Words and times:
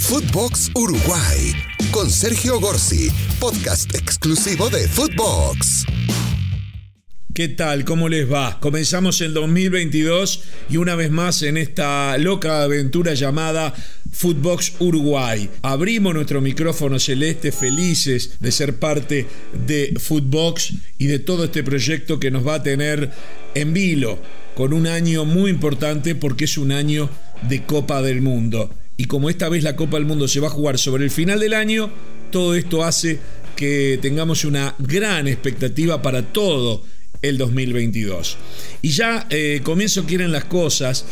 Footbox 0.00 0.70
Uruguay 0.74 1.52
con 1.92 2.10
Sergio 2.10 2.58
Gorsi, 2.58 3.10
podcast 3.38 3.94
exclusivo 3.94 4.70
de 4.70 4.88
Footbox. 4.88 5.84
¿Qué 7.34 7.48
tal? 7.48 7.84
¿Cómo 7.84 8.08
les 8.08 8.30
va? 8.30 8.58
Comenzamos 8.60 9.20
el 9.20 9.34
2022 9.34 10.42
y 10.70 10.78
una 10.78 10.96
vez 10.96 11.10
más 11.10 11.42
en 11.42 11.58
esta 11.58 12.16
loca 12.18 12.62
aventura 12.62 13.14
llamada 13.14 13.74
Footbox 14.10 14.72
Uruguay. 14.80 15.48
Abrimos 15.62 16.14
nuestro 16.14 16.40
micrófono 16.40 16.98
celeste 16.98 17.52
felices 17.52 18.40
de 18.40 18.52
ser 18.52 18.78
parte 18.78 19.26
de 19.66 19.94
Footbox 20.00 20.72
y 20.98 21.06
de 21.06 21.18
todo 21.18 21.44
este 21.44 21.62
proyecto 21.62 22.18
que 22.18 22.30
nos 22.30 22.44
va 22.44 22.54
a 22.54 22.62
tener 22.62 23.12
en 23.54 23.72
vilo 23.74 24.18
con 24.56 24.72
un 24.72 24.86
año 24.86 25.24
muy 25.24 25.50
importante 25.50 26.14
porque 26.14 26.46
es 26.46 26.58
un 26.58 26.72
año 26.72 27.10
de 27.48 27.64
Copa 27.64 28.02
del 28.02 28.22
Mundo. 28.22 28.70
Y 29.00 29.06
como 29.06 29.30
esta 29.30 29.48
vez 29.48 29.64
la 29.64 29.76
Copa 29.76 29.96
del 29.96 30.04
Mundo 30.04 30.28
se 30.28 30.40
va 30.40 30.48
a 30.48 30.50
jugar 30.50 30.76
sobre 30.76 31.04
el 31.04 31.10
final 31.10 31.40
del 31.40 31.54
año, 31.54 31.90
todo 32.30 32.54
esto 32.54 32.84
hace 32.84 33.18
que 33.56 33.98
tengamos 34.02 34.44
una 34.44 34.74
gran 34.78 35.26
expectativa 35.26 36.02
para 36.02 36.20
todo 36.20 36.84
el 37.22 37.38
2022. 37.38 38.36
Y 38.82 38.90
ya 38.90 39.26
eh, 39.30 39.62
comienzo 39.64 40.04
quieren 40.04 40.32
las 40.32 40.44
cosas 40.44 41.06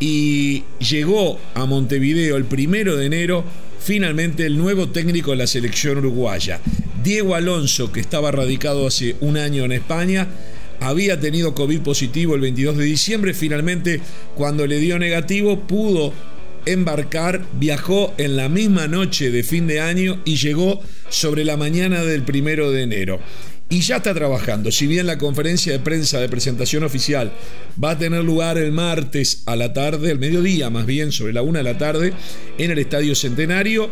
y 0.00 0.64
llegó 0.78 1.38
a 1.52 1.66
Montevideo 1.66 2.38
el 2.38 2.46
primero 2.46 2.96
de 2.96 3.04
enero 3.04 3.44
finalmente 3.78 4.46
el 4.46 4.56
nuevo 4.56 4.88
técnico 4.88 5.32
de 5.32 5.36
la 5.36 5.46
selección 5.46 5.98
uruguaya. 5.98 6.62
Diego 7.02 7.34
Alonso, 7.34 7.92
que 7.92 8.00
estaba 8.00 8.30
radicado 8.30 8.86
hace 8.86 9.16
un 9.20 9.36
año 9.36 9.66
en 9.66 9.72
España, 9.72 10.28
había 10.80 11.20
tenido 11.20 11.54
COVID 11.54 11.80
positivo 11.80 12.36
el 12.36 12.40
22 12.40 12.78
de 12.78 12.84
diciembre, 12.84 13.34
finalmente 13.34 14.00
cuando 14.34 14.66
le 14.66 14.78
dio 14.78 14.98
negativo 14.98 15.60
pudo 15.60 16.14
embarcar, 16.66 17.46
viajó 17.54 18.14
en 18.18 18.36
la 18.36 18.48
misma 18.48 18.88
noche 18.88 19.30
de 19.30 19.42
fin 19.42 19.66
de 19.66 19.80
año 19.80 20.20
y 20.24 20.36
llegó 20.36 20.80
sobre 21.08 21.44
la 21.44 21.56
mañana 21.56 22.02
del 22.04 22.22
primero 22.22 22.70
de 22.70 22.82
enero. 22.82 23.20
Y 23.70 23.80
ya 23.80 23.96
está 23.96 24.12
trabajando. 24.14 24.70
Si 24.70 24.86
bien 24.86 25.06
la 25.06 25.18
conferencia 25.18 25.72
de 25.72 25.78
prensa 25.78 26.20
de 26.20 26.28
presentación 26.28 26.84
oficial 26.84 27.32
va 27.82 27.92
a 27.92 27.98
tener 27.98 28.22
lugar 28.22 28.58
el 28.58 28.72
martes 28.72 29.42
a 29.46 29.56
la 29.56 29.72
tarde, 29.72 30.10
el 30.10 30.18
mediodía 30.18 30.70
más 30.70 30.86
bien, 30.86 31.12
sobre 31.12 31.32
la 31.32 31.42
una 31.42 31.60
de 31.60 31.64
la 31.64 31.78
tarde, 31.78 32.12
en 32.58 32.70
el 32.70 32.78
Estadio 32.78 33.14
Centenario, 33.14 33.90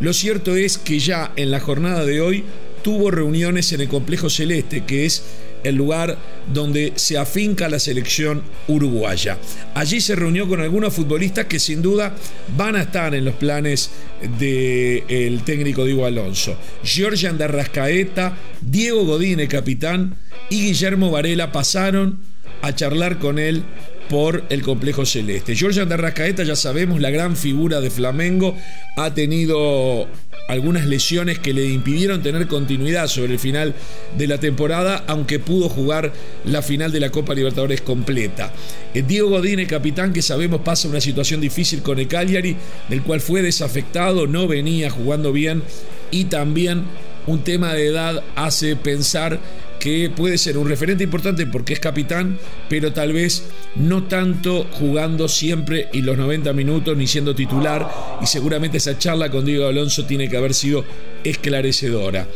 lo 0.00 0.12
cierto 0.12 0.56
es 0.56 0.76
que 0.76 0.98
ya 0.98 1.32
en 1.36 1.50
la 1.50 1.60
jornada 1.60 2.04
de 2.04 2.20
hoy 2.20 2.44
tuvo 2.82 3.10
reuniones 3.10 3.72
en 3.72 3.80
el 3.80 3.88
Complejo 3.88 4.28
Celeste, 4.28 4.84
que 4.84 5.06
es 5.06 5.22
el 5.64 5.76
lugar 5.76 6.16
donde 6.52 6.92
se 6.96 7.18
afinca 7.18 7.68
la 7.68 7.78
selección 7.78 8.42
uruguaya. 8.68 9.38
Allí 9.74 10.00
se 10.00 10.16
reunió 10.16 10.48
con 10.48 10.60
algunos 10.60 10.94
futbolistas 10.94 11.46
que 11.46 11.58
sin 11.58 11.82
duda 11.82 12.14
van 12.56 12.76
a 12.76 12.82
estar 12.82 13.14
en 13.14 13.24
los 13.24 13.34
planes 13.34 13.90
del 14.38 15.42
técnico 15.44 15.84
Diego 15.84 16.06
Alonso. 16.06 16.56
Georgian 16.82 17.38
de 17.38 17.44
Arrascaeta, 17.44 18.36
Diego 18.60 19.04
Godine, 19.04 19.48
capitán, 19.48 20.16
y 20.50 20.66
Guillermo 20.66 21.10
Varela 21.10 21.52
pasaron 21.52 22.20
a 22.62 22.74
charlar 22.74 23.18
con 23.18 23.38
él 23.38 23.64
por 24.12 24.44
el 24.50 24.60
complejo 24.60 25.06
celeste. 25.06 25.56
Georgian 25.56 25.88
de 25.88 25.94
Arrascaeta, 25.94 26.42
ya 26.42 26.54
sabemos, 26.54 27.00
la 27.00 27.08
gran 27.08 27.34
figura 27.34 27.80
de 27.80 27.88
Flamengo, 27.88 28.54
ha 28.98 29.14
tenido 29.14 30.06
algunas 30.50 30.84
lesiones 30.84 31.38
que 31.38 31.54
le 31.54 31.64
impidieron 31.64 32.22
tener 32.22 32.46
continuidad 32.46 33.06
sobre 33.06 33.32
el 33.32 33.38
final 33.38 33.74
de 34.18 34.26
la 34.26 34.36
temporada, 34.36 35.02
aunque 35.06 35.38
pudo 35.38 35.70
jugar 35.70 36.12
la 36.44 36.60
final 36.60 36.92
de 36.92 37.00
la 37.00 37.08
Copa 37.08 37.32
Libertadores 37.32 37.80
completa. 37.80 38.52
Eh, 38.92 39.00
Diego 39.00 39.30
Godine, 39.30 39.66
capitán, 39.66 40.12
que 40.12 40.20
sabemos 40.20 40.60
pasa 40.60 40.88
una 40.88 41.00
situación 41.00 41.40
difícil 41.40 41.80
con 41.80 41.98
el 41.98 42.06
Cagliari, 42.06 42.54
del 42.90 43.00
cual 43.00 43.22
fue 43.22 43.40
desafectado, 43.40 44.26
no 44.26 44.46
venía 44.46 44.90
jugando 44.90 45.32
bien 45.32 45.62
y 46.10 46.24
también 46.24 46.84
un 47.26 47.44
tema 47.44 47.72
de 47.72 47.86
edad 47.86 48.22
hace 48.36 48.76
pensar 48.76 49.40
que 49.82 50.10
puede 50.14 50.38
ser 50.38 50.58
un 50.58 50.68
referente 50.68 51.02
importante 51.02 51.44
porque 51.44 51.72
es 51.72 51.80
capitán, 51.80 52.38
pero 52.68 52.92
tal 52.92 53.12
vez 53.12 53.42
no 53.74 54.04
tanto 54.04 54.64
jugando 54.70 55.26
siempre 55.26 55.88
y 55.92 56.02
los 56.02 56.16
90 56.16 56.52
minutos 56.52 56.96
ni 56.96 57.08
siendo 57.08 57.34
titular. 57.34 57.90
Y 58.22 58.26
seguramente 58.26 58.76
esa 58.76 58.96
charla 58.96 59.28
con 59.28 59.44
Diego 59.44 59.66
Alonso 59.66 60.06
tiene 60.06 60.28
que 60.28 60.36
haber 60.36 60.54
sido 60.54 60.84
esclarecedora. 61.24 62.28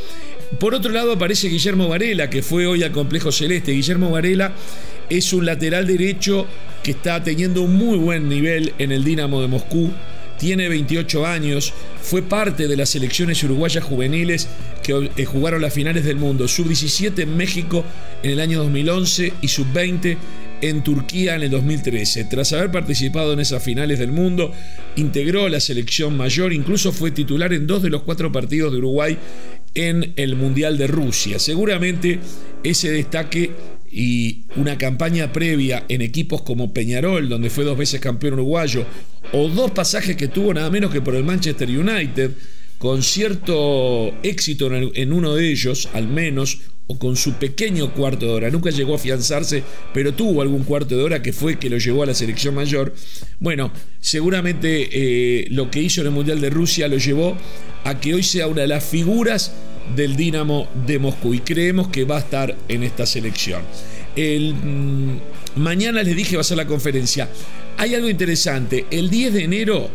Por 0.58 0.74
otro 0.74 0.90
lado 0.90 1.12
aparece 1.12 1.46
Guillermo 1.46 1.86
Varela, 1.86 2.28
que 2.28 2.42
fue 2.42 2.66
hoy 2.66 2.82
al 2.82 2.90
Complejo 2.90 3.30
Celeste. 3.30 3.70
Guillermo 3.70 4.10
Varela 4.10 4.52
es 5.08 5.32
un 5.32 5.46
lateral 5.46 5.86
derecho 5.86 6.48
que 6.82 6.90
está 6.90 7.22
teniendo 7.22 7.62
un 7.62 7.76
muy 7.76 7.96
buen 7.96 8.28
nivel 8.28 8.74
en 8.78 8.90
el 8.90 9.04
Dinamo 9.04 9.40
de 9.40 9.46
Moscú 9.46 9.92
tiene 10.38 10.68
28 10.68 11.26
años, 11.26 11.72
fue 12.02 12.22
parte 12.22 12.68
de 12.68 12.76
las 12.76 12.90
selecciones 12.90 13.42
uruguayas 13.42 13.84
juveniles 13.84 14.48
que 14.82 15.10
eh, 15.16 15.24
jugaron 15.24 15.62
las 15.62 15.74
finales 15.74 16.04
del 16.04 16.16
mundo, 16.16 16.48
sub-17 16.48 17.22
en 17.22 17.36
México 17.36 17.84
en 18.22 18.32
el 18.32 18.40
año 18.40 18.58
2011 18.60 19.32
y 19.40 19.48
sub-20 19.48 20.16
en 20.60 20.82
Turquía 20.82 21.36
en 21.36 21.42
el 21.42 21.50
2013. 21.50 22.24
Tras 22.24 22.52
haber 22.52 22.70
participado 22.70 23.32
en 23.32 23.40
esas 23.40 23.62
finales 23.62 23.98
del 23.98 24.12
mundo, 24.12 24.52
integró 24.96 25.48
la 25.48 25.60
selección 25.60 26.16
mayor, 26.16 26.52
incluso 26.52 26.92
fue 26.92 27.10
titular 27.10 27.52
en 27.52 27.66
dos 27.66 27.82
de 27.82 27.90
los 27.90 28.02
cuatro 28.02 28.32
partidos 28.32 28.72
de 28.72 28.78
Uruguay 28.78 29.18
en 29.74 30.14
el 30.16 30.36
Mundial 30.36 30.78
de 30.78 30.86
Rusia. 30.86 31.38
Seguramente 31.38 32.20
ese 32.62 32.90
destaque 32.90 33.52
y 33.90 34.44
una 34.56 34.78
campaña 34.78 35.32
previa 35.32 35.84
en 35.88 36.02
equipos 36.02 36.42
como 36.42 36.72
Peñarol, 36.72 37.28
donde 37.28 37.50
fue 37.50 37.64
dos 37.64 37.78
veces 37.78 38.00
campeón 38.00 38.34
uruguayo, 38.34 38.84
o 39.32 39.48
dos 39.48 39.70
pasajes 39.70 40.16
que 40.16 40.28
tuvo 40.28 40.54
nada 40.54 40.70
menos 40.70 40.92
que 40.92 41.00
por 41.00 41.14
el 41.14 41.24
Manchester 41.24 41.68
United, 41.68 42.32
con 42.78 43.02
cierto 43.02 44.14
éxito 44.22 44.70
en 44.72 45.12
uno 45.12 45.34
de 45.34 45.50
ellos, 45.50 45.88
al 45.92 46.08
menos, 46.08 46.60
o 46.88 46.98
con 46.98 47.16
su 47.16 47.34
pequeño 47.34 47.92
cuarto 47.92 48.26
de 48.26 48.32
hora. 48.32 48.50
Nunca 48.50 48.70
llegó 48.70 48.92
a 48.92 48.96
afianzarse, 48.96 49.62
pero 49.92 50.14
tuvo 50.14 50.42
algún 50.42 50.62
cuarto 50.64 50.96
de 50.96 51.02
hora 51.02 51.22
que 51.22 51.32
fue 51.32 51.58
que 51.58 51.68
lo 51.68 51.78
llevó 51.78 52.02
a 52.02 52.06
la 52.06 52.14
selección 52.14 52.54
mayor. 52.54 52.94
Bueno, 53.40 53.72
seguramente 54.00 54.88
eh, 54.92 55.46
lo 55.50 55.70
que 55.70 55.80
hizo 55.80 56.00
en 56.00 56.08
el 56.08 56.12
Mundial 56.12 56.40
de 56.40 56.50
Rusia 56.50 56.86
lo 56.88 56.98
llevó 56.98 57.36
a 57.84 58.00
que 58.00 58.14
hoy 58.14 58.22
sea 58.22 58.46
una 58.46 58.62
de 58.62 58.68
las 58.68 58.84
figuras 58.84 59.52
del 59.94 60.16
Dinamo 60.16 60.68
de 60.86 60.98
Moscú 60.98 61.34
y 61.34 61.40
creemos 61.40 61.88
que 61.88 62.04
va 62.04 62.16
a 62.16 62.20
estar 62.20 62.56
en 62.68 62.82
esta 62.82 63.06
selección. 63.06 63.62
El, 64.14 64.54
mm, 64.54 65.20
mañana 65.56 66.02
les 66.02 66.16
dije 66.16 66.36
va 66.36 66.40
a 66.40 66.44
ser 66.44 66.56
la 66.56 66.66
conferencia. 66.66 67.28
Hay 67.78 67.94
algo 67.94 68.08
interesante. 68.08 68.86
El 68.90 69.10
10 69.10 69.32
de 69.34 69.44
enero, 69.44 69.90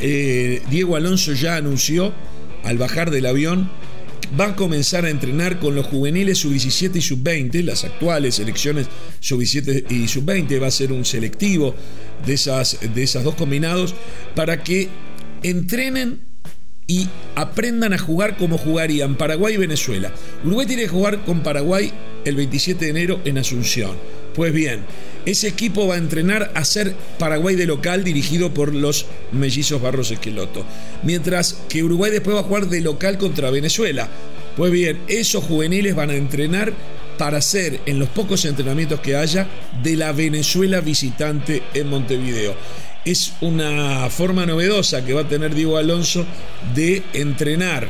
eh, 0.00 0.62
Diego 0.70 0.96
Alonso 0.96 1.32
ya 1.32 1.56
anunció 1.56 2.12
al 2.64 2.78
bajar 2.78 3.10
del 3.10 3.26
avión 3.26 3.70
va 4.38 4.48
a 4.48 4.56
comenzar 4.56 5.04
a 5.04 5.10
entrenar 5.10 5.58
con 5.58 5.74
los 5.74 5.86
juveniles 5.86 6.38
sub-17 6.38 6.96
y 6.96 7.00
sub-20, 7.00 7.62
las 7.62 7.84
actuales 7.84 8.36
selecciones 8.36 8.88
sub-17 9.20 9.90
y 9.90 10.08
sub-20, 10.08 10.62
va 10.62 10.66
a 10.66 10.72
ser 10.72 10.92
un 10.92 11.04
selectivo 11.04 11.74
de 12.26 12.34
esas, 12.34 12.78
de 12.94 13.02
esas 13.02 13.24
dos 13.24 13.34
combinados 13.34 13.94
para 14.34 14.62
que 14.62 14.88
entrenen 15.42 16.20
y 16.86 17.06
aprendan 17.34 17.92
a 17.92 17.98
jugar 17.98 18.36
como 18.36 18.56
jugarían 18.56 19.16
Paraguay 19.16 19.54
y 19.54 19.58
Venezuela. 19.58 20.10
Uruguay 20.44 20.66
tiene 20.66 20.82
que 20.82 20.88
jugar 20.88 21.24
con 21.24 21.42
Paraguay 21.42 21.92
el 22.24 22.34
27 22.34 22.82
de 22.82 22.90
enero 22.90 23.20
en 23.24 23.36
Asunción. 23.36 23.94
Pues 24.34 24.54
bien, 24.54 24.80
ese 25.30 25.48
equipo 25.48 25.86
va 25.86 25.96
a 25.96 25.98
entrenar 25.98 26.52
a 26.54 26.64
ser 26.64 26.94
Paraguay 27.18 27.54
de 27.54 27.66
local 27.66 28.02
dirigido 28.02 28.54
por 28.54 28.74
los 28.74 29.06
mellizos 29.32 29.82
Barros 29.82 30.10
Esqueloto. 30.10 30.64
Mientras 31.02 31.58
que 31.68 31.84
Uruguay 31.84 32.10
después 32.10 32.34
va 32.34 32.40
a 32.40 32.44
jugar 32.44 32.66
de 32.68 32.80
local 32.80 33.18
contra 33.18 33.50
Venezuela. 33.50 34.08
Pues 34.56 34.72
bien, 34.72 35.00
esos 35.06 35.44
juveniles 35.44 35.94
van 35.94 36.10
a 36.10 36.14
entrenar 36.16 36.72
para 37.18 37.42
ser, 37.42 37.80
en 37.86 37.98
los 37.98 38.08
pocos 38.08 38.44
entrenamientos 38.44 39.00
que 39.00 39.16
haya, 39.16 39.46
de 39.82 39.96
la 39.96 40.12
Venezuela 40.12 40.80
visitante 40.80 41.62
en 41.74 41.88
Montevideo 41.88 42.56
es 43.04 43.32
una 43.40 44.10
forma 44.10 44.44
novedosa 44.44 45.02
que 45.04 45.14
va 45.14 45.22
a 45.22 45.28
tener 45.28 45.54
Diego 45.54 45.78
Alonso 45.78 46.26
de 46.74 47.02
entrenar 47.14 47.88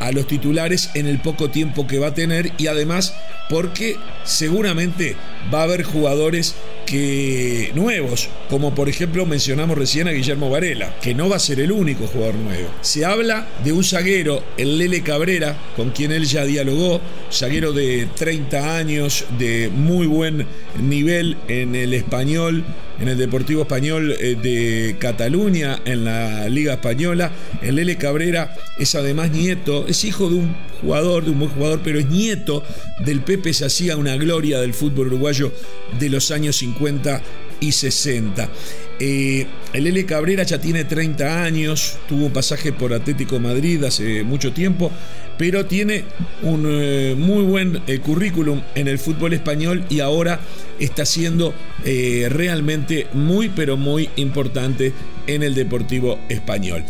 a 0.00 0.12
los 0.12 0.26
titulares 0.26 0.90
en 0.94 1.06
el 1.06 1.20
poco 1.20 1.50
tiempo 1.50 1.86
que 1.86 1.98
va 1.98 2.08
a 2.08 2.14
tener 2.14 2.52
y 2.58 2.66
además 2.66 3.14
porque 3.48 3.96
seguramente 4.24 5.16
va 5.52 5.60
a 5.60 5.64
haber 5.64 5.84
jugadores 5.84 6.54
que 6.86 7.72
nuevos, 7.74 8.30
como 8.48 8.74
por 8.74 8.88
ejemplo 8.88 9.26
mencionamos 9.26 9.76
recién 9.76 10.08
a 10.08 10.12
Guillermo 10.12 10.48
Varela, 10.48 10.96
que 11.02 11.14
no 11.14 11.28
va 11.28 11.36
a 11.36 11.40
ser 11.40 11.60
el 11.60 11.72
único 11.72 12.06
jugador 12.06 12.36
nuevo. 12.36 12.68
Se 12.80 13.04
habla 13.04 13.48
de 13.62 13.72
un 13.72 13.84
zaguero, 13.84 14.42
el 14.56 14.78
Lele 14.78 15.02
Cabrera, 15.02 15.58
con 15.76 15.90
quien 15.90 16.12
él 16.12 16.24
ya 16.24 16.44
dialogó, 16.44 17.00
zaguero 17.30 17.72
de 17.72 18.08
30 18.14 18.76
años, 18.76 19.26
de 19.38 19.68
muy 19.68 20.06
buen 20.06 20.46
nivel 20.80 21.36
en 21.48 21.74
el 21.74 21.92
español, 21.92 22.64
en 22.98 23.08
el 23.08 23.18
Deportivo 23.18 23.62
Español 23.62 24.14
eh, 24.18 24.36
de 24.40 24.96
Cataluña, 24.98 25.80
en 25.84 26.04
la 26.04 26.48
Liga 26.48 26.74
Española. 26.74 27.30
El 27.62 27.76
Lele 27.76 27.96
Cabrera 27.96 28.54
es 28.78 28.94
además 28.94 29.30
nieto, 29.30 29.86
es 29.86 30.04
hijo 30.04 30.28
de 30.28 30.36
un 30.36 30.56
jugador, 30.80 31.24
de 31.24 31.30
un 31.30 31.38
buen 31.38 31.50
jugador, 31.50 31.80
pero 31.82 31.98
es 31.98 32.08
nieto 32.08 32.62
del 33.04 33.20
Pepe 33.20 33.52
se 33.52 33.66
hacía 33.66 33.96
una 33.96 34.16
gloria 34.16 34.60
del 34.60 34.74
fútbol 34.74 35.08
uruguayo 35.08 35.52
de 35.98 36.08
los 36.08 36.30
años 36.30 36.56
50 36.56 37.22
y 37.60 37.72
60. 37.72 38.48
Eh, 38.98 39.46
el 39.74 39.84
Lele 39.84 40.06
Cabrera 40.06 40.42
ya 40.42 40.58
tiene 40.58 40.84
30 40.84 41.44
años, 41.44 41.98
tuvo 42.08 42.26
un 42.26 42.32
pasaje 42.32 42.72
por 42.72 42.94
Atlético 42.94 43.38
Madrid 43.38 43.82
hace 43.84 44.22
mucho 44.22 44.52
tiempo, 44.52 44.90
pero 45.36 45.66
tiene 45.66 46.04
un 46.42 46.66
eh, 46.66 47.14
muy 47.16 47.42
buen 47.42 47.82
eh, 47.86 47.98
currículum 47.98 48.62
en 48.74 48.88
el 48.88 48.98
fútbol 48.98 49.34
español 49.34 49.84
y 49.90 50.00
ahora 50.00 50.40
está 50.78 51.04
siendo 51.04 51.54
realmente 51.84 53.06
muy, 53.12 53.48
pero 53.48 53.76
muy 53.76 54.10
importante 54.16 54.92
en 55.28 55.44
el 55.44 55.54
Deportivo 55.54 56.18
Español. 56.28 56.84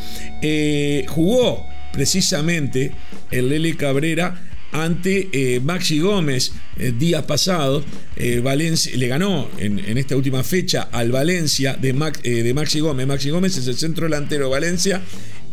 jugó 1.08 1.66
precisamente 1.92 2.92
el 3.30 3.50
Lele 3.50 3.76
Cabrera 3.76 4.40
ante 4.76 5.30
eh, 5.32 5.60
Maxi 5.60 6.00
Gómez 6.00 6.52
eh, 6.78 6.92
días 6.96 7.24
pasados. 7.24 7.84
Eh, 8.16 8.40
Valencia 8.40 8.92
le 8.94 9.08
ganó 9.08 9.48
en, 9.56 9.78
esta 9.96 10.16
última 10.16 10.42
fecha 10.42 10.82
al 10.92 11.10
Valencia 11.10 11.74
de, 11.80 11.94
Maxi 11.94 12.80
Gómez. 12.80 13.06
Maxi 13.06 13.30
Gómez 13.30 13.56
es 13.56 13.66
el 13.68 13.76
centro 13.76 14.04
delantero 14.04 14.44
de 14.44 14.50
Valencia 14.50 15.00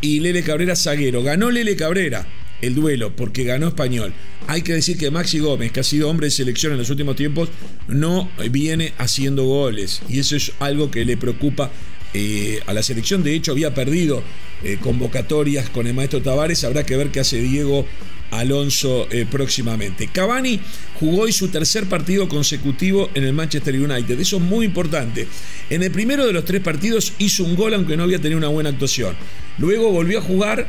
y 0.02 0.20
Lele 0.20 0.42
Cabrera 0.42 0.76
zaguero. 0.76 1.22
Ganó 1.22 1.50
Lele 1.50 1.74
Cabrera 1.74 2.26
el 2.60 2.74
duelo 2.74 3.16
porque 3.16 3.44
ganó 3.44 3.68
Español. 3.68 4.12
Hay 4.46 4.60
que 4.60 4.74
decir 4.74 4.98
que 4.98 5.10
Maxi 5.10 5.38
Gómez, 5.38 5.72
que 5.72 5.80
ha 5.80 5.84
sido 5.84 6.10
hombre 6.10 6.26
de 6.26 6.30
selección 6.30 6.72
en 6.72 6.78
los 6.78 6.90
últimos 6.90 7.16
tiempos, 7.16 7.48
no 7.88 8.30
viene 8.50 8.92
haciendo 8.98 9.44
goles 9.44 10.02
y 10.06 10.18
eso 10.18 10.36
es 10.36 10.52
algo 10.60 10.90
que 10.90 11.06
le 11.06 11.16
preocupa 11.16 11.70
a 12.66 12.72
la 12.72 12.82
selección. 12.82 13.24
De 13.24 13.34
hecho, 13.34 13.52
había 13.52 13.74
perdido 13.74 14.22
convocatorias 14.82 15.68
con 15.70 15.86
el 15.86 15.94
maestro 15.94 16.22
Tavares. 16.22 16.62
Habrá 16.62 16.84
que 16.84 16.96
ver 16.96 17.08
qué 17.08 17.20
hace 17.20 17.40
Diego 17.40 17.86
Alonso 18.38 19.06
eh, 19.10 19.26
próximamente. 19.30 20.08
Cavani 20.08 20.60
jugó 20.98 21.22
hoy 21.22 21.32
su 21.32 21.48
tercer 21.48 21.86
partido 21.86 22.28
consecutivo 22.28 23.10
en 23.14 23.24
el 23.24 23.32
Manchester 23.32 23.74
United. 23.74 24.18
Eso 24.18 24.36
es 24.36 24.42
muy 24.42 24.66
importante. 24.66 25.26
En 25.70 25.82
el 25.82 25.90
primero 25.90 26.26
de 26.26 26.32
los 26.32 26.44
tres 26.44 26.60
partidos 26.60 27.12
hizo 27.18 27.44
un 27.44 27.56
gol 27.56 27.74
aunque 27.74 27.96
no 27.96 28.02
había 28.02 28.18
tenido 28.18 28.38
una 28.38 28.48
buena 28.48 28.70
actuación. 28.70 29.16
Luego 29.58 29.90
volvió 29.90 30.18
a 30.18 30.22
jugar 30.22 30.66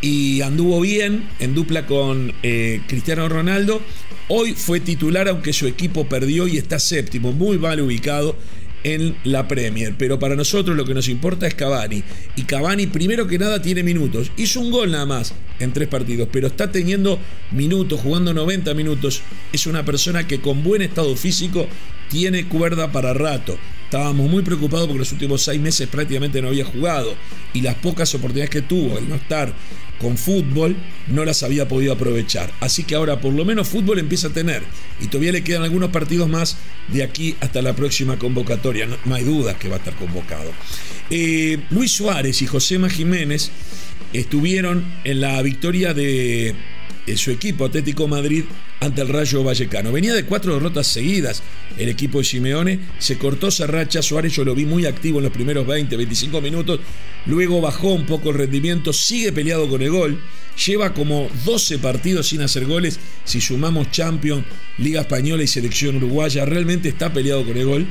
y 0.00 0.42
anduvo 0.42 0.80
bien 0.80 1.28
en 1.38 1.54
dupla 1.54 1.86
con 1.86 2.32
eh, 2.42 2.82
Cristiano 2.86 3.28
Ronaldo. 3.28 3.80
Hoy 4.28 4.54
fue 4.54 4.80
titular 4.80 5.28
aunque 5.28 5.52
su 5.52 5.66
equipo 5.66 6.08
perdió 6.08 6.46
y 6.46 6.56
está 6.56 6.78
séptimo, 6.78 7.32
muy 7.32 7.58
mal 7.58 7.80
ubicado 7.80 8.36
en 8.84 9.16
la 9.24 9.48
Premier. 9.48 9.94
Pero 9.98 10.18
para 10.18 10.36
nosotros 10.36 10.76
lo 10.76 10.84
que 10.84 10.94
nos 10.94 11.08
importa 11.08 11.46
es 11.46 11.54
Cavani. 11.54 12.04
Y 12.36 12.42
Cavani, 12.42 12.86
primero 12.86 13.26
que 13.26 13.38
nada, 13.38 13.60
tiene 13.60 13.82
minutos. 13.82 14.30
Hizo 14.36 14.60
un 14.60 14.70
gol 14.70 14.92
nada 14.92 15.06
más 15.06 15.34
en 15.58 15.72
tres 15.72 15.88
partidos, 15.88 16.28
pero 16.30 16.46
está 16.46 16.70
teniendo 16.70 17.18
minutos, 17.50 18.00
jugando 18.00 18.32
90 18.32 18.72
minutos. 18.74 19.22
Es 19.52 19.66
una 19.66 19.84
persona 19.84 20.26
que 20.26 20.40
con 20.40 20.62
buen 20.62 20.82
estado 20.82 21.16
físico 21.16 21.66
tiene 22.10 22.46
cuerda 22.46 22.92
para 22.92 23.14
rato. 23.14 23.58
Estábamos 23.84 24.28
muy 24.28 24.42
preocupados 24.42 24.86
porque 24.86 25.00
los 25.00 25.12
últimos 25.12 25.42
seis 25.42 25.60
meses 25.60 25.88
prácticamente 25.88 26.42
no 26.42 26.48
había 26.48 26.64
jugado 26.64 27.14
y 27.52 27.60
las 27.60 27.76
pocas 27.76 28.12
oportunidades 28.14 28.50
que 28.50 28.62
tuvo, 28.62 28.98
el 28.98 29.08
no 29.08 29.14
estar 29.14 29.54
con 30.00 30.18
fútbol, 30.18 30.76
no 31.08 31.24
las 31.24 31.42
había 31.42 31.68
podido 31.68 31.92
aprovechar. 31.92 32.52
Así 32.60 32.84
que 32.84 32.94
ahora 32.94 33.20
por 33.20 33.32
lo 33.32 33.44
menos 33.44 33.68
fútbol 33.68 33.98
empieza 33.98 34.28
a 34.28 34.32
tener 34.32 34.62
y 35.00 35.06
todavía 35.06 35.32
le 35.32 35.44
quedan 35.44 35.62
algunos 35.62 35.90
partidos 35.90 36.28
más 36.28 36.56
de 36.88 37.02
aquí 37.02 37.36
hasta 37.40 37.62
la 37.62 37.74
próxima 37.74 38.18
convocatoria. 38.18 38.88
No, 39.04 39.14
hay 39.14 39.24
duda 39.24 39.58
que 39.58 39.68
va 39.68 39.76
a 39.76 39.78
estar 39.78 39.94
convocado. 39.94 40.52
Eh, 41.10 41.58
Luis 41.70 41.92
Suárez 41.92 42.42
y 42.42 42.46
Josema 42.46 42.88
Jiménez 42.88 43.50
estuvieron 44.12 44.84
en 45.04 45.20
la 45.20 45.40
victoria 45.42 45.94
de 45.94 46.54
su 47.16 47.30
equipo 47.30 47.64
Atlético 47.64 48.08
Madrid 48.08 48.44
ante 48.84 49.00
el 49.02 49.08
Rayo 49.08 49.42
Vallecano. 49.42 49.92
Venía 49.92 50.14
de 50.14 50.24
cuatro 50.24 50.54
derrotas 50.54 50.86
seguidas 50.86 51.42
el 51.78 51.88
equipo 51.88 52.18
de 52.18 52.24
Simeone, 52.24 52.80
se 52.98 53.18
cortó 53.18 53.48
esa 53.48 53.66
racha, 53.66 54.02
Suárez 54.02 54.34
yo 54.34 54.44
lo 54.44 54.54
vi 54.54 54.64
muy 54.64 54.86
activo 54.86 55.18
en 55.18 55.24
los 55.24 55.32
primeros 55.32 55.66
20, 55.66 55.96
25 55.96 56.40
minutos, 56.40 56.80
luego 57.26 57.60
bajó 57.60 57.92
un 57.92 58.06
poco 58.06 58.30
el 58.30 58.36
rendimiento, 58.36 58.92
sigue 58.92 59.32
peleado 59.32 59.68
con 59.68 59.82
el 59.82 59.90
gol, 59.90 60.20
lleva 60.66 60.94
como 60.94 61.28
12 61.44 61.78
partidos 61.78 62.28
sin 62.28 62.42
hacer 62.42 62.66
goles, 62.66 63.00
si 63.24 63.40
sumamos 63.40 63.90
Champions, 63.90 64.44
Liga 64.78 65.00
Española 65.00 65.42
y 65.42 65.48
Selección 65.48 65.96
Uruguaya, 65.96 66.44
realmente 66.44 66.88
está 66.88 67.12
peleado 67.12 67.44
con 67.44 67.56
el 67.56 67.66
gol. 67.66 67.86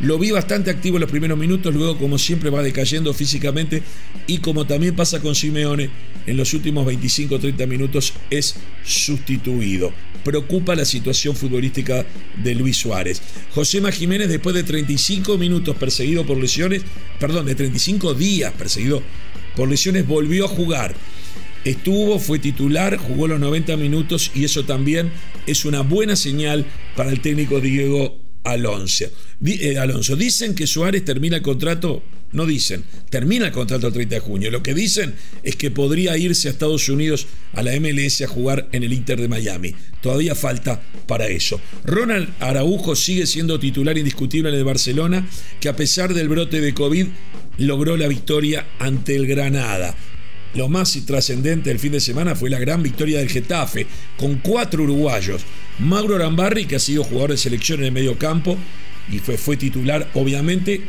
Lo 0.00 0.16
vi 0.16 0.30
bastante 0.30 0.70
activo 0.70 0.96
en 0.96 1.00
los 1.00 1.10
primeros 1.10 1.36
minutos, 1.36 1.74
luego 1.74 1.98
como 1.98 2.18
siempre 2.18 2.50
va 2.50 2.62
decayendo 2.62 3.12
físicamente. 3.12 3.82
Y 4.28 4.38
como 4.38 4.64
también 4.64 4.94
pasa 4.94 5.18
con 5.18 5.34
Simeone, 5.34 5.90
en 6.24 6.36
los 6.36 6.54
últimos 6.54 6.86
25-30 6.86 7.66
minutos 7.66 8.12
es 8.30 8.54
sustituido. 8.84 9.92
Preocupa 10.28 10.76
la 10.76 10.84
situación 10.84 11.34
futbolística 11.34 12.04
de 12.36 12.54
Luis 12.54 12.76
Suárez. 12.76 13.22
José 13.54 13.80
Jiménez 13.90 14.28
después 14.28 14.54
de 14.54 14.62
35 14.62 15.38
minutos 15.38 15.74
perseguido 15.76 16.26
por 16.26 16.36
lesiones, 16.36 16.82
perdón, 17.18 17.46
de 17.46 17.54
35 17.54 18.12
días 18.12 18.52
perseguido 18.52 19.02
por 19.56 19.70
lesiones, 19.70 20.06
volvió 20.06 20.44
a 20.44 20.48
jugar. 20.48 20.94
Estuvo, 21.64 22.18
fue 22.18 22.38
titular, 22.38 22.98
jugó 22.98 23.26
los 23.26 23.40
90 23.40 23.78
minutos 23.78 24.30
y 24.34 24.44
eso 24.44 24.66
también 24.66 25.12
es 25.46 25.64
una 25.64 25.80
buena 25.80 26.14
señal 26.14 26.66
para 26.94 27.08
el 27.08 27.20
técnico 27.20 27.62
Diego 27.62 28.27
Alonso. 28.50 29.06
Eh, 29.44 29.78
Alonso. 29.78 30.16
Dicen 30.16 30.54
que 30.54 30.66
Suárez 30.66 31.04
termina 31.04 31.36
el 31.36 31.42
contrato, 31.42 32.02
no 32.32 32.46
dicen, 32.46 32.84
termina 33.10 33.46
el 33.46 33.52
contrato 33.52 33.86
el 33.86 33.92
30 33.92 34.14
de 34.16 34.20
junio. 34.20 34.50
Lo 34.50 34.62
que 34.62 34.74
dicen 34.74 35.14
es 35.42 35.56
que 35.56 35.70
podría 35.70 36.16
irse 36.16 36.48
a 36.48 36.50
Estados 36.50 36.88
Unidos 36.88 37.26
a 37.54 37.62
la 37.62 37.78
MLS 37.78 38.22
a 38.22 38.28
jugar 38.28 38.68
en 38.72 38.82
el 38.82 38.92
Inter 38.92 39.20
de 39.20 39.28
Miami. 39.28 39.74
Todavía 40.02 40.34
falta 40.34 40.80
para 41.06 41.28
eso. 41.28 41.60
Ronald 41.84 42.28
Araujo 42.40 42.94
sigue 42.96 43.26
siendo 43.26 43.58
titular 43.58 43.96
indiscutible 43.96 44.50
en 44.50 44.56
el 44.56 44.64
Barcelona, 44.64 45.28
que 45.60 45.68
a 45.68 45.76
pesar 45.76 46.14
del 46.14 46.28
brote 46.28 46.60
de 46.60 46.74
COVID 46.74 47.06
logró 47.58 47.96
la 47.96 48.08
victoria 48.08 48.66
ante 48.78 49.16
el 49.16 49.26
Granada. 49.26 49.94
Lo 50.54 50.68
más 50.68 50.98
trascendente 51.06 51.70
del 51.70 51.78
fin 51.78 51.92
de 51.92 52.00
semana 52.00 52.34
fue 52.34 52.50
la 52.50 52.58
gran 52.58 52.82
victoria 52.82 53.18
del 53.18 53.28
Getafe, 53.28 53.86
con 54.16 54.36
cuatro 54.36 54.82
uruguayos. 54.84 55.42
Mauro 55.78 56.16
Arambarri, 56.16 56.66
que 56.66 56.76
ha 56.76 56.80
sido 56.80 57.04
jugador 57.04 57.30
de 57.30 57.36
selección 57.36 57.80
en 57.80 57.86
el 57.86 57.92
medio 57.92 58.18
campo 58.18 58.56
y 59.10 59.18
fue, 59.18 59.38
fue 59.38 59.56
titular, 59.56 60.08
obviamente. 60.14 60.82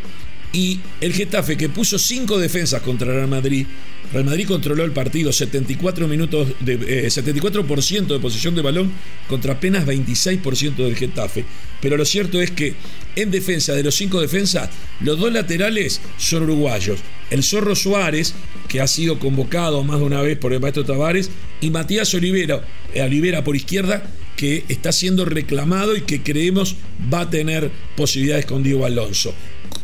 Y 0.51 0.79
el 0.99 1.13
Getafe, 1.13 1.57
que 1.57 1.69
puso 1.69 1.99
cinco 1.99 2.39
defensas 2.39 2.81
contra 2.81 3.13
Real 3.13 3.27
Madrid. 3.27 3.67
Real 4.11 4.25
Madrid 4.25 4.47
controló 4.47 4.83
el 4.83 4.91
partido, 4.91 5.31
74 5.31 6.07
minutos 6.07 6.47
de, 6.59 7.07
74% 7.07 7.97
eh, 8.09 8.13
de 8.13 8.19
posición 8.19 8.55
de 8.55 8.63
balón 8.63 8.91
contra 9.27 9.53
apenas 9.53 9.85
26% 9.85 10.75
del 10.75 10.95
Getafe. 10.95 11.45
Pero 11.81 11.97
lo 11.97 12.05
cierto 12.05 12.41
es 12.41 12.49
que 12.49 12.73
en 13.15 13.29
defensa 13.29 13.73
de 13.73 13.83
los 13.83 13.93
cinco 13.93 14.19
defensas, 14.19 14.71
los 15.01 15.19
dos 15.19 15.31
laterales 15.31 16.01
son 16.17 16.43
uruguayos. 16.43 16.99
El 17.29 17.43
Zorro 17.43 17.75
Suárez, 17.75 18.33
que 18.67 18.81
ha 18.81 18.87
sido 18.87 19.19
convocado 19.19 19.83
más 19.83 19.99
de 19.99 20.05
una 20.05 20.21
vez 20.23 20.39
por 20.39 20.51
el 20.51 20.59
maestro 20.59 20.83
Tavares, 20.83 21.29
y 21.61 21.69
Matías 21.69 22.11
Olivera, 22.15 22.65
eh, 22.95 23.03
Olivera 23.03 23.43
por 23.43 23.55
izquierda, 23.55 24.03
que 24.39 24.63
está 24.69 24.93
siendo 24.93 25.25
reclamado 25.25 25.97
y 25.97 26.01
que 26.03 26.23
creemos 26.23 26.77
va 27.13 27.21
a 27.21 27.29
tener 27.29 27.69
posibilidades 27.97 28.45
con 28.45 28.63
Diego 28.63 28.85
Alonso. 28.85 29.33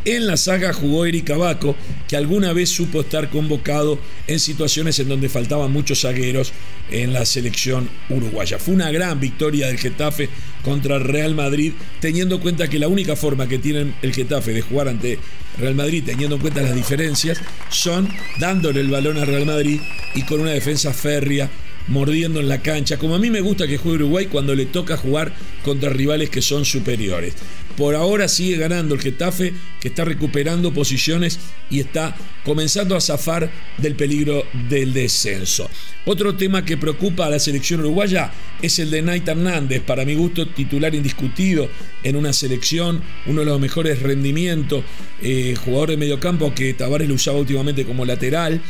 En 0.06 0.28
la 0.28 0.38
saga 0.38 0.72
jugó 0.72 1.06
Eric 1.06 1.30
Abaco, 1.32 1.76
que 2.08 2.16
alguna 2.16 2.54
vez 2.54 2.70
supo 2.70 3.02
estar 3.02 3.30
convocado 3.30 4.00
en 4.28 4.40
situaciones 4.40 4.98
en 5.00 5.10
donde 5.10 5.28
faltaban 5.28 5.74
muchos 5.74 6.04
zagueros 6.04 6.54
en 6.90 7.12
la 7.12 7.26
selección 7.26 7.90
uruguaya. 8.10 8.58
Fue 8.58 8.74
una 8.74 8.92
gran 8.92 9.20
victoria 9.20 9.68
del 9.68 9.78
Getafe 9.78 10.30
contra 10.64 10.96
el 10.96 11.04
Real 11.04 11.36
Madrid, 11.36 11.74
teniendo 12.00 12.36
en 12.36 12.42
cuenta 12.42 12.70
que 12.70 12.80
la 12.80 12.88
única 12.88 13.18
forma 13.18 13.50
que 13.50 13.60
tiene 13.60 13.94
el 14.02 14.14
Getafe 14.14 14.54
de 14.54 14.62
jugar 14.62 14.88
ante 14.88 15.20
Real 15.60 15.76
Madrid, 15.76 16.02
teniendo 16.06 16.38
en 16.38 16.42
cuenta 16.42 16.62
las 16.62 16.76
diferencias, 16.76 17.42
son 17.70 18.08
dándole 18.40 18.80
el 18.80 18.90
balón 18.90 19.18
a 19.18 19.26
Real 19.26 19.46
Madrid 19.46 19.82
y 20.14 20.22
con 20.22 20.40
una 20.40 20.52
defensa 20.52 20.94
férrea 20.94 21.50
mordiendo 21.88 22.40
en 22.40 22.50
la 22.50 22.62
cancha, 22.62 22.98
como 22.98 23.16
a 23.16 23.20
mí 23.20 23.30
me 23.30 23.42
gusta 23.42 23.68
que 23.68 23.78
juegue 23.78 24.04
Uruguay 24.04 24.28
cuando 24.28 24.56
le 24.56 24.66
toca 24.66 24.98
jugar 24.98 25.34
contra 25.64 25.90
rivales 25.90 26.30
que 26.30 26.42
son 26.42 26.66
superiores. 26.66 27.34
Por 27.78 27.94
ahora 27.96 28.30
sigue 28.30 28.58
ganando 28.58 28.96
el 28.96 29.02
Getafe, 29.02 29.54
que 29.82 29.90
está 29.90 30.06
recuperando 30.06 30.74
posiciones 30.74 31.40
y 31.70 31.82
está 31.82 32.16
comenzando 32.46 32.96
a 32.96 33.02
zafar 33.02 33.52
del 33.78 33.96
peligro 33.96 34.46
del 34.70 34.94
descenso. 34.94 35.70
Otro 36.06 36.36
tema 36.36 36.64
que 36.64 36.78
preocupa 36.78 37.26
a 37.26 37.30
la 37.30 37.40
selección 37.40 37.82
uruguaya 37.82 38.32
es 38.62 38.80
el 38.80 38.92
de 38.92 39.02
Naita 39.02 39.34
Hernández, 39.34 39.82
para 39.82 40.06
mi 40.06 40.16
gusto 40.16 40.48
titular 40.48 40.96
indiscutido 40.96 41.70
en 42.04 42.16
una 42.16 42.32
selección, 42.32 43.02
uno 43.26 43.42
de 43.42 43.48
los 43.48 43.60
mejores 43.60 44.02
rendimientos, 44.02 44.84
eh, 45.22 45.56
jugador 45.56 45.90
de 45.90 45.98
mediocampo 45.98 46.54
que 46.54 46.74
Tavares 46.74 47.10
lo 47.10 47.16
usaba 47.16 47.40
últimamente 47.40 47.84
como 47.86 48.06
lateral 48.06 48.62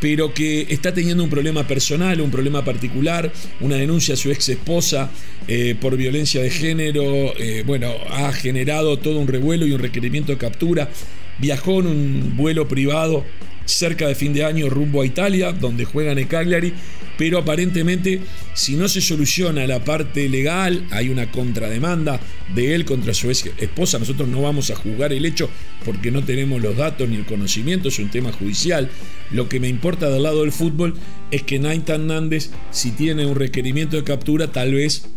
pero 0.00 0.32
que 0.34 0.66
está 0.68 0.92
teniendo 0.92 1.24
un 1.24 1.30
problema 1.30 1.66
personal, 1.66 2.20
un 2.20 2.30
problema 2.30 2.64
particular, 2.64 3.32
una 3.60 3.76
denuncia 3.76 4.14
a 4.14 4.16
su 4.16 4.30
ex 4.30 4.48
esposa 4.48 5.10
eh, 5.48 5.74
por 5.80 5.96
violencia 5.96 6.42
de 6.42 6.50
género, 6.50 7.34
eh, 7.38 7.62
bueno, 7.66 7.92
ha 8.10 8.32
generado 8.32 8.98
todo 8.98 9.18
un 9.18 9.28
revuelo 9.28 9.66
y 9.66 9.72
un 9.72 9.80
requerimiento 9.80 10.32
de 10.32 10.38
captura. 10.38 10.90
Viajó 11.38 11.80
en 11.80 11.86
un 11.86 12.36
vuelo 12.36 12.66
privado 12.68 13.24
cerca 13.64 14.06
de 14.06 14.14
fin 14.14 14.32
de 14.32 14.44
año 14.44 14.70
rumbo 14.70 15.02
a 15.02 15.06
Italia, 15.06 15.52
donde 15.52 15.84
juegan 15.84 16.18
el 16.18 16.28
Cagliari, 16.28 16.72
pero 17.18 17.38
aparentemente 17.38 18.20
si 18.54 18.76
no 18.76 18.88
se 18.88 19.00
soluciona 19.00 19.66
la 19.66 19.84
parte 19.84 20.28
legal, 20.28 20.86
hay 20.90 21.08
una 21.08 21.30
contrademanda 21.30 22.20
de 22.54 22.74
él 22.74 22.84
contra 22.84 23.14
su 23.14 23.30
esposa, 23.30 23.98
nosotros 23.98 24.28
no 24.28 24.42
vamos 24.42 24.70
a 24.70 24.76
juzgar 24.76 25.12
el 25.12 25.24
hecho 25.24 25.50
porque 25.84 26.10
no 26.10 26.24
tenemos 26.24 26.62
los 26.62 26.76
datos 26.76 27.08
ni 27.08 27.16
el 27.16 27.26
conocimiento, 27.26 27.88
es 27.88 27.98
un 27.98 28.10
tema 28.10 28.32
judicial. 28.32 28.90
Lo 29.30 29.48
que 29.48 29.60
me 29.60 29.68
importa 29.68 30.10
del 30.10 30.22
lado 30.22 30.42
del 30.42 30.52
fútbol 30.52 30.94
es 31.30 31.42
que 31.42 31.58
Nathan 31.58 32.06
Nández, 32.06 32.50
si 32.70 32.90
tiene 32.90 33.26
un 33.26 33.36
requerimiento 33.36 33.96
de 33.96 34.04
captura, 34.04 34.48
tal 34.48 34.74
vez 34.74 35.08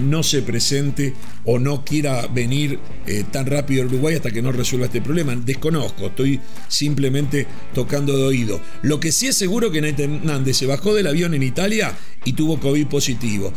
no 0.00 0.22
se 0.22 0.42
presente 0.42 1.14
o 1.44 1.58
no 1.58 1.84
quiera 1.84 2.26
venir 2.26 2.78
eh, 3.06 3.24
tan 3.30 3.46
rápido 3.46 3.82
a 3.82 3.86
Uruguay 3.86 4.16
hasta 4.16 4.30
que 4.30 4.42
no 4.42 4.52
resuelva 4.52 4.86
este 4.86 5.00
problema. 5.00 5.34
Desconozco, 5.36 6.06
estoy 6.06 6.40
simplemente 6.68 7.46
tocando 7.74 8.16
de 8.16 8.24
oído. 8.24 8.60
Lo 8.82 9.00
que 9.00 9.12
sí 9.12 9.26
es 9.26 9.36
seguro 9.36 9.70
que 9.70 9.80
Nathan 9.80 10.24
Nández 10.24 10.56
se 10.56 10.66
bajó 10.66 10.94
del 10.94 11.06
avión 11.06 11.34
en 11.34 11.42
Italia 11.42 11.96
y 12.24 12.32
tuvo 12.32 12.60
COVID 12.60 12.86
positivo. 12.86 13.52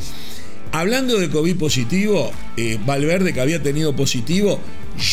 Hablando 0.74 1.20
de 1.20 1.30
COVID 1.30 1.58
positivo, 1.58 2.32
eh, 2.56 2.80
Valverde, 2.86 3.34
que 3.34 3.42
había 3.42 3.62
tenido 3.62 3.94
positivo, 3.94 4.58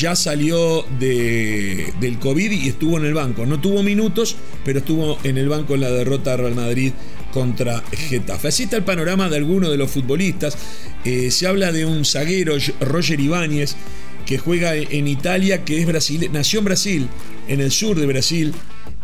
ya 0.00 0.14
salió 0.14 0.84
de, 1.00 1.92
del 2.00 2.18
COVID 2.20 2.52
y 2.52 2.68
estuvo 2.68 2.96
en 2.96 3.04
el 3.04 3.14
banco. 3.14 3.44
No 3.44 3.60
tuvo 3.60 3.82
minutos, 3.82 4.36
pero 4.64 4.78
estuvo 4.78 5.18
en 5.24 5.36
el 5.36 5.48
banco 5.48 5.74
en 5.74 5.80
la 5.80 5.90
derrota 5.90 6.32
de 6.32 6.36
Real 6.36 6.54
Madrid 6.54 6.92
contra 7.32 7.82
Getafe. 7.92 8.48
Así 8.48 8.64
está 8.64 8.76
el 8.76 8.84
panorama 8.84 9.28
de 9.28 9.36
algunos 9.36 9.70
de 9.70 9.76
los 9.76 9.90
futbolistas. 9.90 10.56
Eh, 11.04 11.30
se 11.30 11.46
habla 11.46 11.72
de 11.72 11.84
un 11.84 12.04
zaguero, 12.04 12.56
Roger 12.80 13.20
Ibáñez, 13.20 13.76
que 14.26 14.38
juega 14.38 14.74
en 14.76 15.08
Italia, 15.08 15.64
que 15.64 15.80
es 15.80 16.30
nació 16.30 16.58
en 16.58 16.64
Brasil, 16.64 17.08
en 17.48 17.60
el 17.60 17.70
sur 17.70 17.98
de 17.98 18.06
Brasil, 18.06 18.52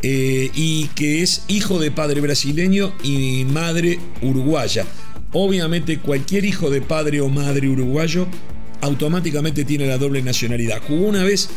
eh, 0.03 0.51
y 0.55 0.89
que 0.89 1.23
es 1.23 1.45
hijo 1.49 1.79
de 1.79 1.91
padre 1.91 2.21
brasileño 2.21 2.95
y 3.03 3.45
madre 3.47 3.99
uruguaya. 4.21 4.85
Obviamente 5.33 5.99
cualquier 5.99 6.45
hijo 6.45 6.71
de 6.71 6.83
padre 6.83 7.21
o 7.21 7.29
madre 7.29 7.69
uruguayo 7.69 8.27
automáticamente 8.83 9.65
tiene 9.65 9.87
la 9.87 9.97
doble 9.97 10.23
nacionalidad. 10.23 10.83
Jugó 10.87 11.07
una 11.07 11.25
vez 11.25 11.49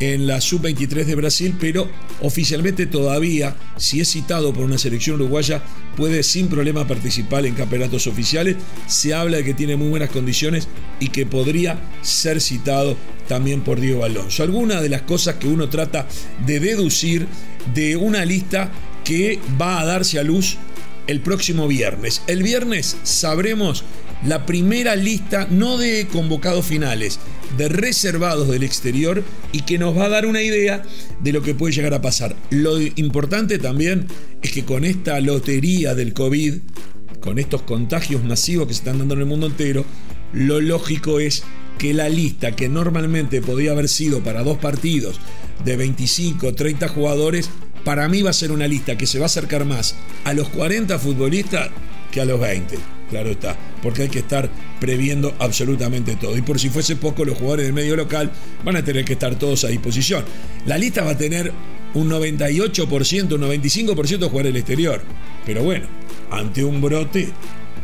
en 0.00 0.26
la 0.26 0.40
sub-23 0.40 1.04
de 1.04 1.14
Brasil, 1.14 1.56
pero 1.58 1.88
oficialmente 2.22 2.86
todavía, 2.86 3.56
si 3.76 4.00
es 4.00 4.10
citado 4.10 4.52
por 4.52 4.64
una 4.64 4.78
selección 4.78 5.16
uruguaya, 5.16 5.62
puede 5.96 6.22
sin 6.22 6.48
problema 6.48 6.86
participar 6.86 7.46
en 7.46 7.54
campeonatos 7.54 8.06
oficiales. 8.06 8.56
Se 8.86 9.14
habla 9.14 9.38
de 9.38 9.44
que 9.44 9.54
tiene 9.54 9.76
muy 9.76 9.88
buenas 9.88 10.10
condiciones 10.10 10.68
y 11.00 11.08
que 11.08 11.26
podría 11.26 11.80
ser 12.02 12.40
citado 12.40 12.96
también 13.26 13.62
por 13.62 13.80
Diego 13.80 14.04
Alonso. 14.04 14.42
Algunas 14.42 14.82
de 14.82 14.88
las 14.88 15.02
cosas 15.02 15.36
que 15.36 15.48
uno 15.48 15.68
trata 15.68 16.06
de 16.46 16.60
deducir 16.60 17.26
de 17.74 17.96
una 17.96 18.24
lista 18.24 18.70
que 19.04 19.38
va 19.60 19.80
a 19.80 19.84
darse 19.84 20.18
a 20.18 20.22
luz 20.22 20.56
el 21.06 21.20
próximo 21.20 21.66
viernes. 21.66 22.22
El 22.26 22.42
viernes 22.42 22.96
sabremos 23.02 23.84
la 24.24 24.46
primera 24.46 24.96
lista 24.96 25.46
no 25.50 25.78
de 25.78 26.06
convocados 26.12 26.66
finales, 26.66 27.18
de 27.56 27.68
reservados 27.68 28.48
del 28.48 28.62
exterior 28.62 29.22
y 29.52 29.62
que 29.62 29.78
nos 29.78 29.96
va 29.96 30.04
a 30.04 30.08
dar 30.08 30.26
una 30.26 30.42
idea 30.42 30.82
de 31.20 31.32
lo 31.32 31.42
que 31.42 31.54
puede 31.54 31.74
llegar 31.74 31.94
a 31.94 32.02
pasar. 32.02 32.36
Lo 32.50 32.80
importante 32.80 33.58
también 33.58 34.06
es 34.42 34.52
que 34.52 34.64
con 34.64 34.84
esta 34.84 35.20
lotería 35.20 35.94
del 35.94 36.12
COVID, 36.12 36.54
con 37.20 37.38
estos 37.38 37.62
contagios 37.62 38.24
masivos 38.24 38.68
que 38.68 38.74
se 38.74 38.80
están 38.80 38.98
dando 38.98 39.14
en 39.14 39.20
el 39.20 39.26
mundo 39.26 39.46
entero, 39.46 39.84
lo 40.32 40.60
lógico 40.60 41.20
es 41.20 41.42
que 41.78 41.94
la 41.94 42.08
lista 42.08 42.54
que 42.54 42.68
normalmente 42.68 43.40
podía 43.40 43.70
haber 43.70 43.88
sido 43.88 44.22
para 44.22 44.42
dos 44.42 44.58
partidos 44.58 45.20
de 45.64 45.76
25 45.76 46.48
o 46.48 46.54
30 46.54 46.88
jugadores, 46.88 47.50
para 47.84 48.08
mí 48.08 48.22
va 48.22 48.30
a 48.30 48.34
ser 48.34 48.52
una 48.52 48.66
lista 48.66 48.98
que 48.98 49.06
se 49.06 49.18
va 49.18 49.24
a 49.24 49.26
acercar 49.26 49.64
más 49.64 49.94
a 50.24 50.34
los 50.34 50.48
40 50.48 50.98
futbolistas 50.98 51.70
que 52.10 52.20
a 52.20 52.24
los 52.24 52.40
20. 52.40 52.76
Claro 53.10 53.30
está, 53.30 53.56
porque 53.82 54.02
hay 54.02 54.08
que 54.08 54.20
estar 54.20 54.50
previendo 54.80 55.34
absolutamente 55.38 56.16
todo. 56.16 56.36
Y 56.36 56.42
por 56.42 56.58
si 56.58 56.68
fuese 56.68 56.96
poco, 56.96 57.24
los 57.24 57.38
jugadores 57.38 57.66
del 57.66 57.74
medio 57.74 57.96
local 57.96 58.30
van 58.64 58.76
a 58.76 58.84
tener 58.84 59.04
que 59.04 59.14
estar 59.14 59.38
todos 59.38 59.64
a 59.64 59.68
disposición. 59.68 60.24
La 60.66 60.78
lista 60.78 61.02
va 61.04 61.12
a 61.12 61.18
tener 61.18 61.52
un 61.94 62.10
98%, 62.10 63.32
un 63.32 63.40
95% 63.42 64.18
de 64.18 64.26
jugadores 64.26 64.52
del 64.52 64.56
exterior. 64.56 65.02
Pero 65.46 65.62
bueno, 65.62 65.86
ante 66.30 66.64
un 66.64 66.80
brote, 66.80 67.28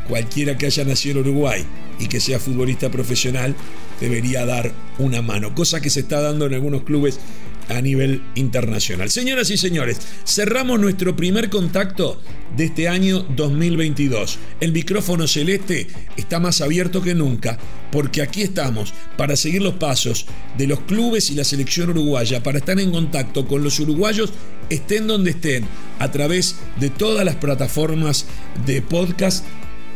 cualquiera 0.09 0.57
que 0.57 0.67
haya 0.67 0.85
nacido 0.85 1.21
en 1.21 1.29
Uruguay 1.29 1.65
y 1.99 2.09
que 2.09 2.21
sea 2.21 2.39
futbolista 2.39 2.91
profesional 2.91 3.55
debería 4.01 4.45
dar 4.45 4.73
una 4.99 5.23
mano, 5.23 5.55
cosa 5.55 5.81
que 5.81 5.91
se 5.91 6.01
está 6.01 6.21
dando 6.21 6.47
en 6.47 6.55
algunos 6.55 6.83
clubes 6.83 7.21
a 7.69 7.81
nivel 7.81 8.23
internacional. 8.35 9.11
Señoras 9.11 9.51
y 9.51 9.57
señores, 9.57 9.99
cerramos 10.27 10.81
nuestro 10.81 11.17
primer 11.17 11.51
contacto 11.51 12.21
de 12.57 12.67
este 12.67 12.89
año 12.89 13.21
2022. 13.21 14.39
El 14.61 14.73
micrófono 14.73 15.27
celeste 15.27 15.87
está 16.17 16.41
más 16.41 16.61
abierto 16.61 17.03
que 17.03 17.15
nunca 17.15 17.59
porque 17.91 18.23
aquí 18.23 18.43
estamos 18.43 18.93
para 19.17 19.37
seguir 19.37 19.63
los 19.63 19.75
pasos 19.75 20.27
de 20.59 20.67
los 20.67 20.81
clubes 20.81 21.31
y 21.31 21.35
la 21.35 21.45
selección 21.45 21.91
uruguaya, 21.91 22.43
para 22.43 22.59
estar 22.59 22.79
en 22.81 22.91
contacto 22.91 23.47
con 23.47 23.63
los 23.63 23.79
uruguayos, 23.79 24.33
estén 24.69 25.07
donde 25.07 25.31
estén, 25.31 25.65
a 26.01 26.11
través 26.11 26.57
de 26.81 26.91
todas 26.91 27.25
las 27.25 27.37
plataformas 27.37 28.27
de 28.67 28.83
podcast 28.83 29.45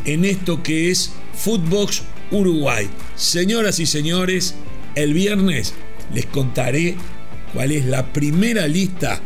en 0.04 0.24
esto 0.24 0.62
que 0.62 0.90
es 0.90 1.10
Footbox 1.34 2.02
Uruguay. 2.30 2.88
Señoras 3.16 3.80
y 3.80 3.86
señores, 3.86 4.54
el 4.94 5.12
viernes 5.12 5.74
les 6.14 6.26
contaré 6.26 6.96
cuál 7.52 7.72
es 7.72 7.84
la 7.84 8.12
primera 8.12 8.66
lista 8.66 9.20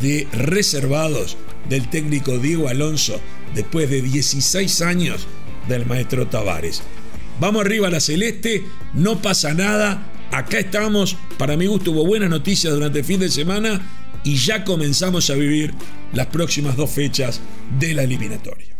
de 0.00 0.26
reservados 0.32 1.36
del 1.68 1.88
técnico 1.88 2.38
Diego 2.38 2.68
Alonso 2.68 3.20
después 3.54 3.88
de 3.90 4.02
16 4.02 4.82
años 4.82 5.26
del 5.68 5.86
maestro 5.86 6.26
Tavares. 6.26 6.82
Vamos 7.40 7.64
arriba 7.64 7.88
a 7.88 7.90
la 7.90 8.00
celeste, 8.00 8.64
no 8.94 9.20
pasa 9.20 9.54
nada, 9.54 10.10
acá 10.30 10.58
estamos, 10.58 11.16
para 11.38 11.56
mi 11.56 11.66
gusto 11.66 11.92
hubo 11.92 12.06
buenas 12.06 12.30
noticias 12.30 12.72
durante 12.72 13.00
el 13.00 13.04
fin 13.04 13.20
de 13.20 13.28
semana 13.28 13.80
y 14.24 14.36
ya 14.36 14.64
comenzamos 14.64 15.30
a 15.30 15.34
vivir 15.34 15.74
las 16.12 16.26
próximas 16.26 16.76
dos 16.76 16.90
fechas 16.90 17.40
de 17.78 17.94
la 17.94 18.02
eliminatoria. 18.02 18.76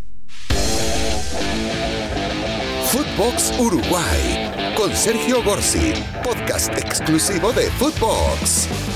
Footbox 2.91 3.55
Uruguay 3.59 4.42
con 4.83 4.97
Sergio 4.97 5.41
Gorsi, 5.45 5.93
podcast 6.25 6.77
exclusivo 6.77 7.53
de 7.53 7.71
Footbox. 7.79 8.92